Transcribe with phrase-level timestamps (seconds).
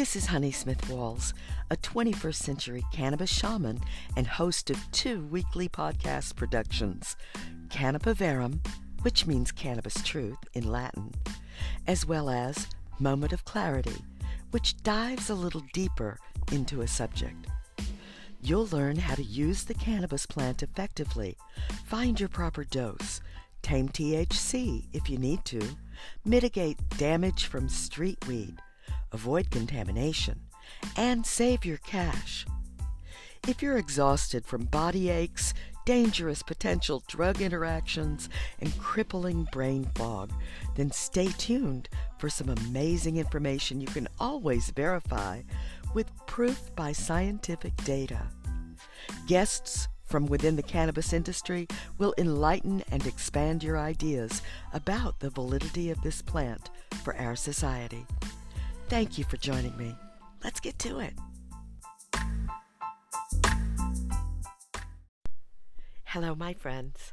[0.00, 1.34] This is Honey Smith Walls,
[1.70, 3.82] a 21st century cannabis shaman
[4.16, 7.18] and host of two weekly podcast productions
[7.68, 8.66] Cannabaverum,
[9.02, 11.12] which means cannabis truth in Latin,
[11.86, 12.66] as well as
[12.98, 14.02] Moment of Clarity,
[14.52, 16.18] which dives a little deeper
[16.50, 17.46] into a subject.
[18.40, 21.36] You'll learn how to use the cannabis plant effectively,
[21.84, 23.20] find your proper dose,
[23.60, 25.60] tame THC if you need to,
[26.24, 28.56] mitigate damage from street weed,
[29.12, 30.40] avoid contamination,
[30.96, 32.46] and save your cash.
[33.48, 35.54] If you're exhausted from body aches,
[35.86, 38.28] dangerous potential drug interactions,
[38.60, 40.32] and crippling brain fog,
[40.76, 41.88] then stay tuned
[42.18, 45.40] for some amazing information you can always verify
[45.94, 48.20] with proof by scientific data.
[49.26, 51.66] Guests from within the cannabis industry
[51.98, 56.70] will enlighten and expand your ideas about the validity of this plant
[57.04, 58.04] for our society.
[58.90, 59.94] Thank you for joining me.
[60.42, 61.14] Let's get to it.
[66.02, 67.12] Hello, my friends.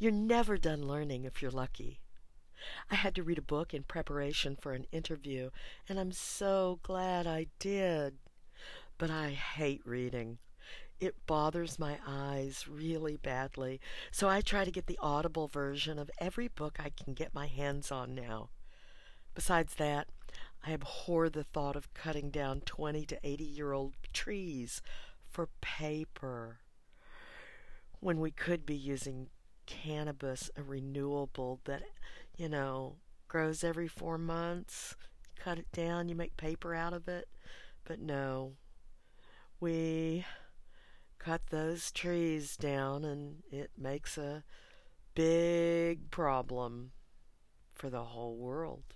[0.00, 2.00] You're never done learning if you're lucky.
[2.90, 5.50] I had to read a book in preparation for an interview,
[5.88, 8.14] and I'm so glad I did.
[8.98, 10.38] But I hate reading.
[10.98, 16.10] It bothers my eyes really badly, so I try to get the audible version of
[16.18, 18.48] every book I can get my hands on now.
[19.36, 20.08] Besides that,
[20.64, 24.82] I abhor the thought of cutting down 20 to 80 year old trees
[25.28, 26.60] for paper
[28.00, 29.28] when we could be using
[29.66, 31.82] cannabis, a renewable that,
[32.36, 32.96] you know,
[33.28, 34.96] grows every four months.
[35.36, 37.28] Cut it down, you make paper out of it.
[37.84, 38.54] But no,
[39.60, 40.24] we
[41.18, 44.44] cut those trees down and it makes a
[45.14, 46.92] big problem
[47.74, 48.94] for the whole world.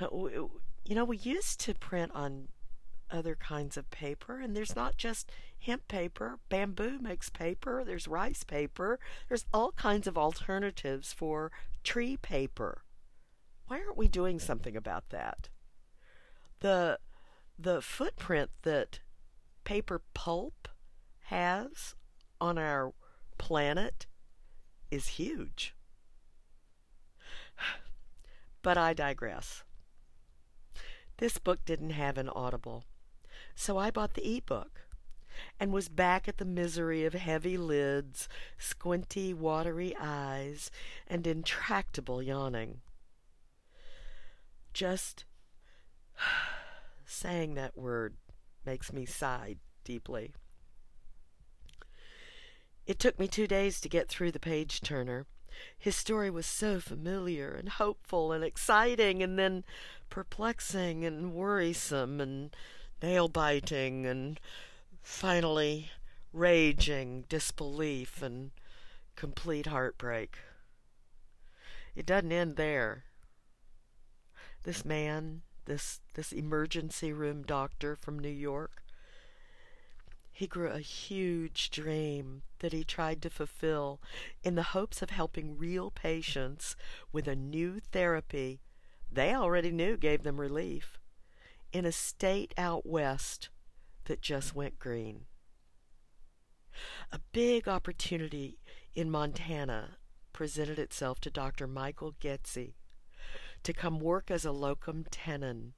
[0.00, 2.48] Uh, you know, we used to print on
[3.10, 6.38] other kinds of paper, and there's not just hemp paper.
[6.48, 8.98] Bamboo makes paper, there's rice paper,
[9.28, 11.50] there's all kinds of alternatives for
[11.82, 12.82] tree paper.
[13.66, 15.48] Why aren't we doing something about that?
[16.60, 16.98] The
[17.58, 19.00] the footprint that
[19.64, 20.68] paper pulp
[21.24, 21.94] has
[22.40, 22.92] on our
[23.36, 24.06] planet
[24.90, 25.74] is huge.
[28.60, 29.62] But I digress.
[31.18, 32.84] This book didn't have an audible,
[33.54, 34.82] so I bought the e-book
[35.58, 40.70] and was back at the misery of heavy lids, squinty, watery eyes,
[41.08, 42.80] and intractable yawning.
[44.72, 45.24] Just
[47.04, 48.14] saying that word
[48.64, 50.32] makes me sigh deeply.
[52.86, 55.26] It took me two days to get through the page turner.
[55.78, 59.64] His story was so familiar and hopeful and exciting, and then
[60.10, 62.54] perplexing and worrisome and
[63.02, 64.40] nail biting and
[65.02, 65.90] finally
[66.32, 68.50] raging disbelief and
[69.16, 70.38] complete heartbreak.
[71.94, 73.04] It doesn't end there.
[74.64, 78.82] This man, this this emergency room doctor from New York,
[80.38, 84.00] he grew a huge dream that he tried to fulfill
[84.44, 86.76] in the hopes of helping real patients
[87.10, 88.60] with a new therapy
[89.10, 90.96] they already knew gave them relief
[91.72, 93.48] in a state out west
[94.04, 95.22] that just went green.
[97.10, 98.60] A big opportunity
[98.94, 99.96] in Montana
[100.32, 101.66] presented itself to Dr.
[101.66, 102.74] Michael Getze
[103.64, 105.72] to come work as a locum tenens.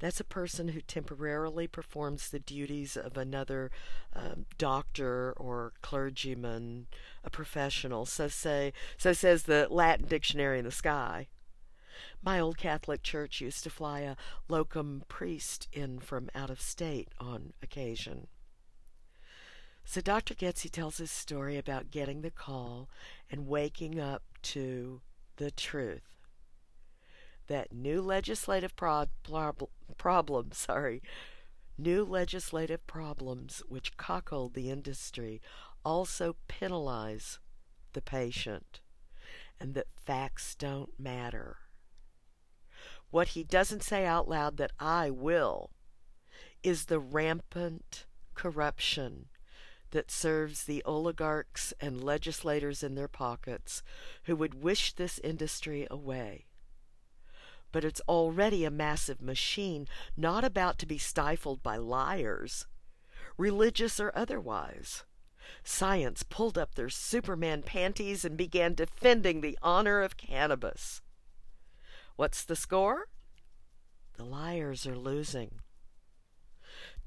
[0.00, 3.70] That's a person who temporarily performs the duties of another
[4.14, 6.86] um, doctor or clergyman,
[7.24, 8.06] a professional.
[8.06, 11.28] So say, so says the Latin dictionary in the sky.
[12.22, 14.16] My old Catholic church used to fly a
[14.48, 18.28] locum priest in from out of state on occasion.
[19.84, 20.34] So Dr.
[20.34, 22.88] Getzey tells his story about getting the call
[23.30, 25.00] and waking up to
[25.36, 26.17] the truth
[27.48, 31.02] that new legislative pro- prob- problems, sorry,
[31.76, 35.40] new legislative problems which cockle the industry
[35.84, 37.38] also penalize
[37.92, 38.80] the patient
[39.60, 41.56] and that facts don't matter.
[43.10, 45.70] What he doesn't say out loud that I will
[46.62, 49.26] is the rampant corruption
[49.90, 53.82] that serves the oligarchs and legislators in their pockets
[54.24, 56.47] who would wish this industry away.
[57.70, 59.86] But it's already a massive machine,
[60.16, 62.66] not about to be stifled by liars,
[63.36, 65.04] religious or otherwise.
[65.64, 71.02] Science pulled up their Superman panties and began defending the honor of cannabis.
[72.16, 73.08] What's the score?
[74.18, 75.60] the liars are losing.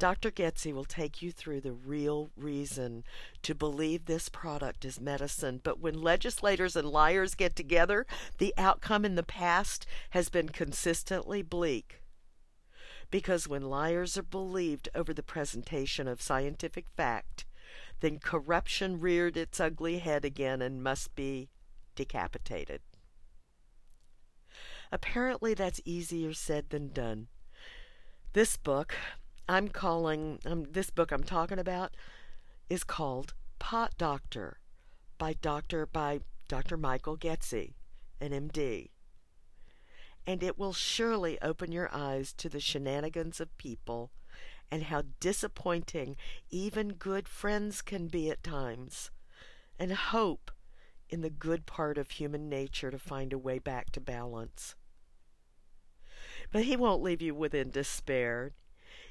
[0.01, 0.31] Dr.
[0.31, 3.03] Getsy will take you through the real reason
[3.43, 5.61] to believe this product is medicine.
[5.63, 8.07] But when legislators and liars get together,
[8.39, 12.01] the outcome in the past has been consistently bleak.
[13.11, 17.45] Because when liars are believed over the presentation of scientific fact,
[17.99, 21.51] then corruption reared its ugly head again and must be
[21.93, 22.81] decapitated.
[24.91, 27.27] Apparently, that's easier said than done.
[28.33, 28.95] This book,
[29.51, 31.97] I'm calling, um, this book I'm talking about
[32.69, 34.61] is called Pot Doctor
[35.17, 35.85] by Dr.
[35.85, 36.77] by Dr.
[36.77, 37.73] Michael Getsy,
[38.21, 38.91] an MD.
[40.25, 44.11] And it will surely open your eyes to the shenanigans of people
[44.71, 46.15] and how disappointing
[46.49, 49.11] even good friends can be at times,
[49.77, 50.49] and hope
[51.09, 54.75] in the good part of human nature to find a way back to balance.
[56.53, 58.53] But he won't leave you within despair.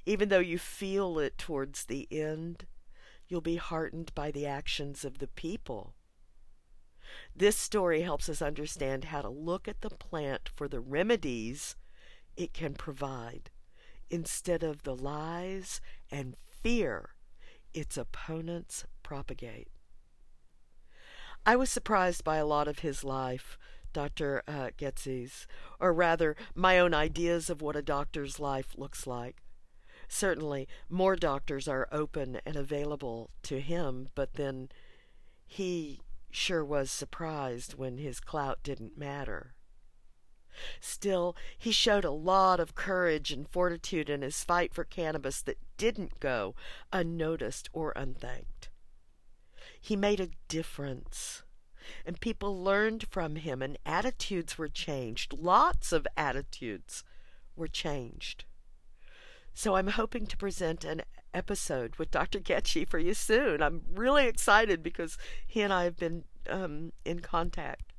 [0.06, 2.67] Even though you feel it towards the end,
[3.29, 5.94] you'll be heartened by the actions of the people.
[7.35, 11.76] This story helps us understand how to look at the plant for the remedies
[12.37, 13.50] it can provide
[14.08, 15.81] instead of the lies
[16.11, 17.11] and fear
[17.73, 19.69] its opponents propagate.
[21.47, 23.56] I was surprised by a lot of his life,
[23.93, 24.43] Dr.
[24.47, 24.70] Uh,
[25.81, 29.43] or rather, my own ideas of what a doctor's life looks like.
[30.12, 34.69] Certainly, more doctors are open and available to him, but then
[35.47, 36.01] he
[36.33, 39.55] sure was surprised when his clout didn't matter.
[40.81, 45.59] Still, he showed a lot of courage and fortitude in his fight for cannabis that
[45.77, 46.57] didn't go
[46.93, 48.69] unnoticed or unthanked.
[49.81, 51.45] He made a difference,
[52.05, 55.33] and people learned from him, and attitudes were changed.
[55.33, 57.05] Lots of attitudes
[57.55, 58.45] were changed.
[59.55, 61.02] So I'm hoping to present an
[61.35, 62.41] episode with Dr.
[62.41, 63.62] Getsy for you soon.
[63.62, 67.93] I'm really excited because he and I have been um, in contact.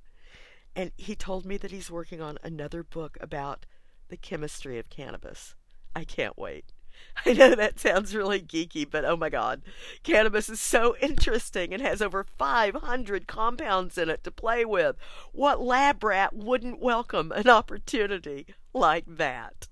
[0.75, 3.65] And he told me that he's working on another book about
[4.09, 5.55] the chemistry of cannabis.
[5.95, 6.65] I can't wait.
[7.25, 9.61] I know that sounds really geeky, but oh my god.
[10.03, 14.95] Cannabis is so interesting and has over 500 compounds in it to play with.
[15.31, 19.67] What lab rat wouldn't welcome an opportunity like that?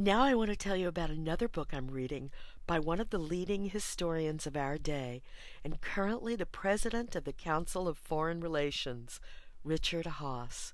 [0.00, 2.30] Now I want to tell you about another book I'm reading
[2.68, 5.24] by one of the leading historians of our day
[5.64, 9.18] and currently the president of the Council of Foreign Relations,
[9.64, 10.72] Richard Haass.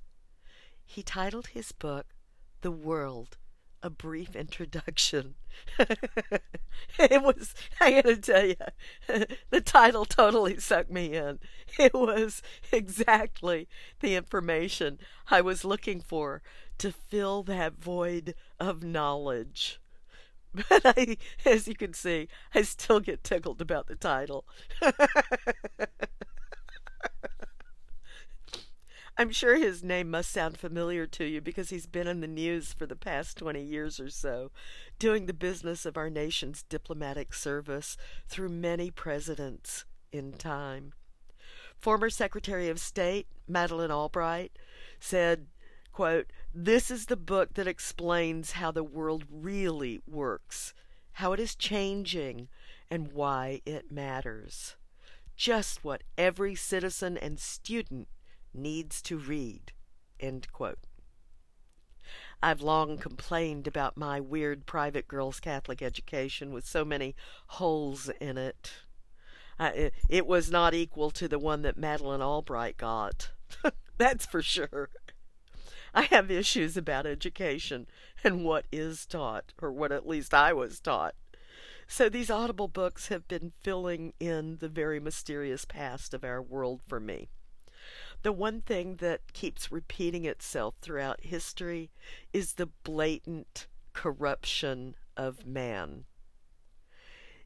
[0.84, 2.08] He titled his book
[2.60, 3.38] The World,
[3.84, 5.36] a brief introduction.
[6.98, 8.56] it was, I gotta tell you,
[9.50, 11.38] the title totally sucked me in.
[11.78, 12.42] It was
[12.72, 13.68] exactly
[14.00, 14.98] the information
[15.30, 16.42] I was looking for
[16.78, 19.80] to fill that void of knowledge.
[20.70, 24.44] But I, as you can see, I still get tickled about the title.
[29.16, 32.72] I'm sure his name must sound familiar to you because he's been in the news
[32.72, 34.50] for the past 20 years or so,
[34.98, 37.96] doing the business of our nation's diplomatic service
[38.26, 40.94] through many presidents in time.
[41.78, 44.58] Former Secretary of State Madeleine Albright
[44.98, 45.46] said,
[45.92, 50.74] quote, This is the book that explains how the world really works,
[51.12, 52.48] how it is changing,
[52.90, 54.74] and why it matters.
[55.36, 58.08] Just what every citizen and student
[58.54, 59.72] needs to read.
[62.42, 68.36] I've long complained about my weird private girls' Catholic education with so many holes in
[68.36, 68.72] it.
[69.58, 73.30] it, it was not equal to the one that Madeleine Albright got.
[73.98, 74.90] That's for sure.
[75.94, 77.86] I have issues about education
[78.24, 81.14] and what is taught, or what at least I was taught.
[81.86, 86.80] So these audible books have been filling in the very mysterious past of our world
[86.86, 87.28] for me.
[88.24, 91.90] The one thing that keeps repeating itself throughout history
[92.32, 96.06] is the blatant corruption of man.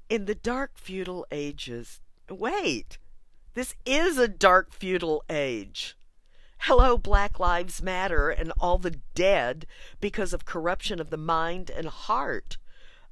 [0.09, 2.99] In the dark feudal ages, wait,
[3.55, 5.97] this is a dark feudal age.
[6.61, 9.67] Hello, Black Lives Matter and all the dead
[10.01, 12.57] because of corruption of the mind and heart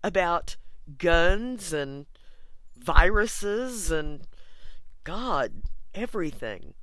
[0.05, 0.55] about
[0.99, 2.07] guns and
[2.77, 4.21] viruses and
[5.03, 5.63] God,
[5.97, 6.75] everything.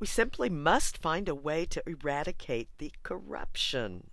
[0.00, 4.08] We simply must find a way to eradicate the corruption.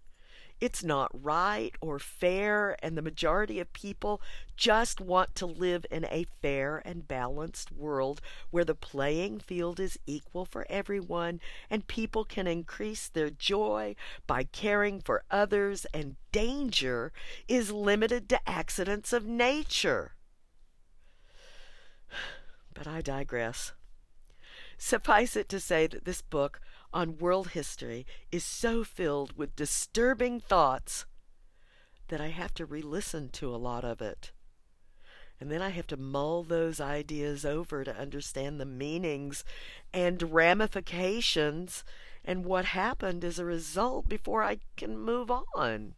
[0.60, 4.22] It's not right or fair, and the majority of people
[4.58, 10.00] just want to live in a fair and balanced world where the playing field is
[10.06, 11.40] equal for everyone
[11.70, 17.14] and people can increase their joy by caring for others, and danger
[17.48, 20.16] is limited to accidents of nature.
[22.74, 23.72] But I digress.
[24.78, 26.60] Suffice it to say that this book
[26.94, 31.06] on world history is so filled with disturbing thoughts
[32.08, 34.32] that I have to re listen to a lot of it.
[35.40, 39.44] And then I have to mull those ideas over to understand the meanings
[39.94, 41.84] and ramifications
[42.26, 45.96] and what happened as a result before I can move on.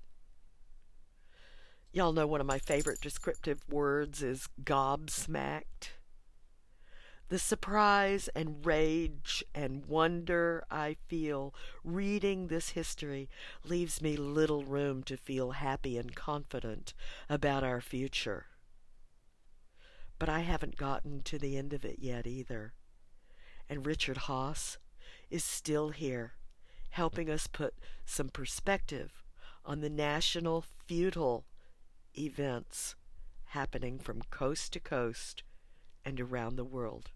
[1.91, 5.91] Y'all know one of my favorite descriptive words is gobsmacked.
[7.29, 13.29] The surprise and rage and wonder I feel reading this history
[13.63, 16.95] leaves me little room to feel happy and confident
[17.29, 18.47] about our future.
[20.17, 22.73] But I haven't gotten to the end of it yet either.
[23.69, 24.79] And Richard Haass
[25.29, 26.33] is still here,
[26.89, 29.23] helping us put some perspective
[29.63, 31.45] on the national feudal
[32.17, 32.95] events
[33.49, 35.43] happening from coast to coast
[36.03, 37.11] and around the world.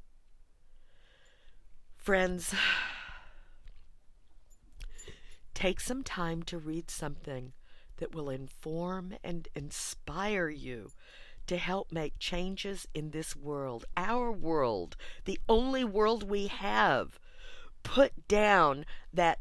[2.04, 2.54] Friends,
[5.54, 7.54] take some time to read something
[7.96, 10.92] that will inform and inspire you
[11.48, 17.22] to help make changes in this world, our world, the only world we have.
[17.84, 19.40] Put down that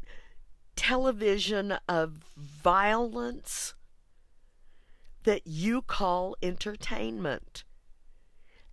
[0.77, 3.73] television of violence
[5.25, 7.65] that you call entertainment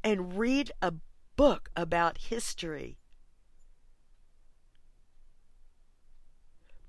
[0.04, 0.94] and read a
[1.35, 3.00] book about history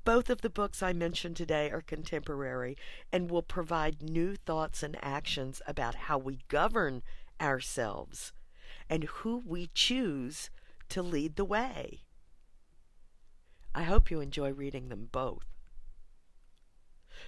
[0.03, 2.75] Both of the books I mentioned today are contemporary
[3.11, 7.03] and will provide new thoughts and actions about how we govern
[7.39, 8.33] ourselves
[8.89, 10.49] and who we choose
[10.89, 12.01] to lead the way.
[13.75, 15.45] I hope you enjoy reading them both.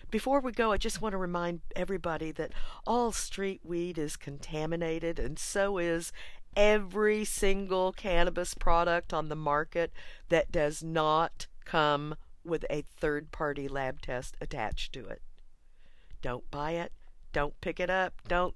[0.09, 2.51] Before we go, I just want to remind everybody that
[2.85, 6.11] all street weed is contaminated, and so is
[6.55, 9.93] every single cannabis product on the market
[10.29, 15.21] that does not come with a third party lab test attached to it.
[16.21, 16.91] Don't buy it,
[17.31, 18.55] don't pick it up, don't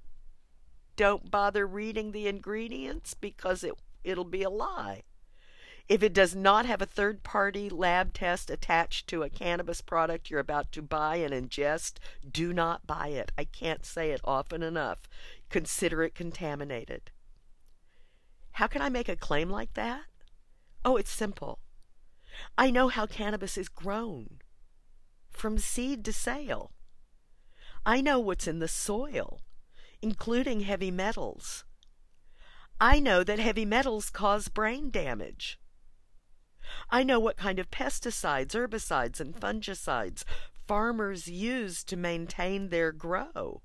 [0.96, 5.03] don't bother reading the ingredients because it it'll be a lie.
[5.88, 10.29] If it does not have a third party lab test attached to a cannabis product
[10.29, 11.94] you're about to buy and ingest,
[12.29, 13.32] do not buy it.
[13.38, 15.08] I can't say it often enough.
[15.50, 17.12] Consider it contaminated.
[18.53, 20.01] How can I make a claim like that?
[20.84, 21.60] Oh, it's simple.
[22.58, 24.39] I know how cannabis is grown
[25.29, 26.72] from seed to sale.
[27.86, 29.41] I know what's in the soil,
[30.01, 31.63] including heavy metals.
[32.79, 35.60] I know that heavy metals cause brain damage.
[36.89, 40.24] I know what kind of pesticides, herbicides, and fungicides
[40.67, 43.62] farmers use to maintain their grow.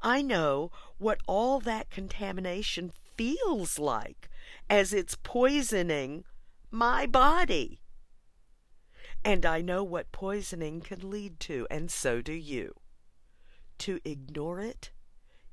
[0.00, 4.28] I know what all that contamination feels like
[4.68, 6.24] as it's poisoning
[6.72, 7.80] my body.
[9.24, 12.74] And I know what poisoning can lead to, and so do you.
[13.78, 14.90] To ignore it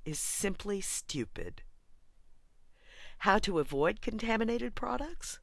[0.05, 1.61] is simply stupid.
[3.19, 5.39] How to avoid contaminated products?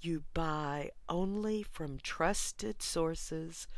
[0.00, 3.68] You buy only from trusted sources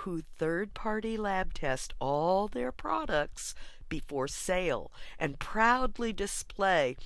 [0.00, 3.54] who third party lab test all their products
[3.88, 6.96] before sale and proudly display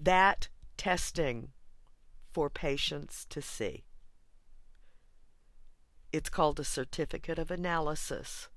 [0.00, 1.52] that testing
[2.32, 3.84] for patients to see.
[6.12, 8.48] It's called a certificate of analysis.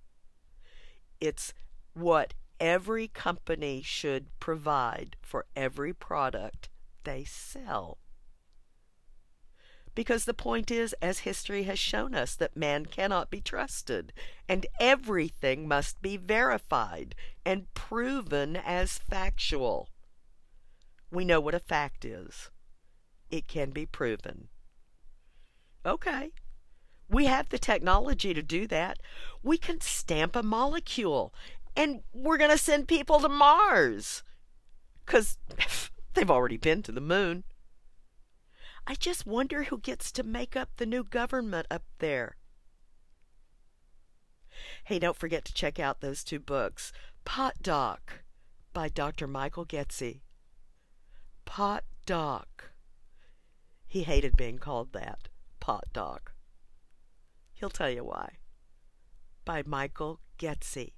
[1.19, 1.53] It's
[1.93, 6.69] what every company should provide for every product
[7.03, 7.97] they sell.
[9.93, 14.13] Because the point is, as history has shown us, that man cannot be trusted,
[14.47, 17.13] and everything must be verified
[17.45, 19.89] and proven as factual.
[21.11, 22.49] We know what a fact is
[23.31, 24.50] it can be proven.
[25.85, 26.31] Okay.
[27.09, 29.00] We have the technology to do that.
[29.41, 31.33] We can stamp a molecule
[31.75, 34.23] and we're going to send people to Mars
[35.05, 35.38] because
[36.13, 37.43] they've already been to the moon.
[38.88, 42.38] I just wonder who gets to make up the new government up there.
[44.85, 46.91] Hey, don't forget to check out those two books
[47.23, 48.23] Pot Doc
[48.73, 49.27] by Dr.
[49.27, 50.21] Michael Getsy.
[51.45, 52.70] Pot Doc.
[53.91, 55.27] He hated being called that,
[55.60, 56.31] pot dog.
[57.51, 58.38] He'll tell you why.
[59.43, 60.93] by Michael Getsy,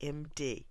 [0.00, 0.66] MD.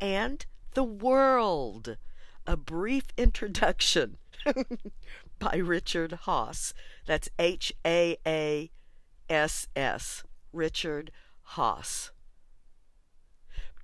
[0.00, 1.96] And The World,
[2.44, 4.16] a brief introduction
[5.38, 6.72] by Richard Haass.
[7.06, 8.72] That's H A A
[9.30, 10.24] S S.
[10.52, 11.12] Richard
[11.50, 12.10] Haass.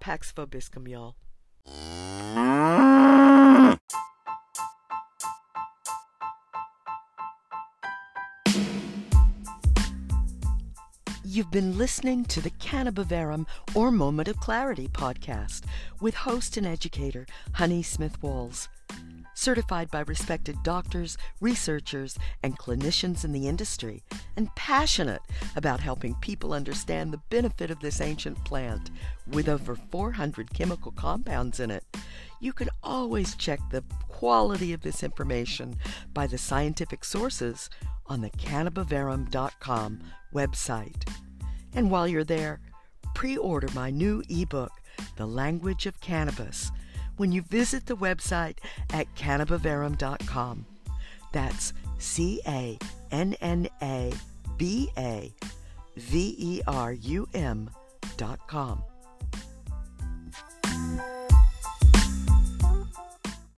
[0.01, 1.15] Pax Vobiscum, y'all.
[11.41, 15.63] You've been listening to the Cannabaverum or Moment of Clarity podcast
[15.99, 18.69] with host and educator Honey Smith Walls.
[19.33, 24.03] Certified by respected doctors, researchers, and clinicians in the industry,
[24.37, 25.23] and passionate
[25.57, 28.91] about helping people understand the benefit of this ancient plant
[29.29, 31.85] with over 400 chemical compounds in it.
[32.39, 35.77] You can always check the quality of this information
[36.13, 37.71] by the scientific sources
[38.09, 40.01] on the cannabaverum.com
[40.35, 41.30] website.
[41.75, 42.61] And while you're there,
[43.15, 44.73] pre order my new ebook,
[45.17, 46.71] The Language of Cannabis,
[47.17, 48.59] when you visit the website
[48.93, 50.67] at cannabaverum.com.
[51.33, 52.79] That's C A
[53.11, 54.13] N N A
[54.57, 55.33] B A
[55.97, 57.71] V E R U M
[58.17, 58.83] dot com.